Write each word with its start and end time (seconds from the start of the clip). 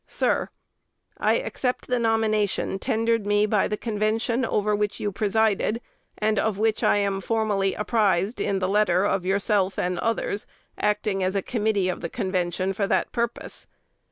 Sir, 0.07 0.49
I 1.19 1.33
accept 1.35 1.85
the 1.85 1.99
nomination 1.99 2.79
tendered 2.79 3.27
me 3.27 3.45
by 3.45 3.67
the 3.67 3.77
Convention 3.77 4.43
over 4.43 4.75
which 4.75 4.99
you 4.99 5.11
presided, 5.11 5.79
and 6.17 6.39
of 6.39 6.57
which 6.57 6.81
I 6.81 6.97
am 6.97 7.21
formally 7.21 7.75
apprised 7.75 8.41
in 8.41 8.57
the 8.57 8.67
letter 8.67 9.05
of 9.05 9.25
yourself 9.27 9.77
and 9.77 9.99
others, 9.99 10.47
acting 10.75 11.21
as 11.21 11.35
a 11.35 11.43
Committee 11.43 11.87
of 11.87 12.01
the 12.01 12.09
Convention 12.09 12.73
for 12.73 12.87
that 12.87 13.11
purpose. 13.11 13.67